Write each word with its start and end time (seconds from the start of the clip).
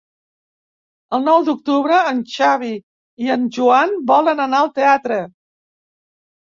El 1.17 1.21
nou 1.27 1.45
d'octubre 1.49 2.01
en 2.13 2.23
Xavi 2.33 2.71
i 3.27 3.33
en 3.37 3.47
Joan 3.61 3.97
volen 4.15 4.45
anar 4.51 4.67
al 4.67 4.77
teatre. 4.83 5.25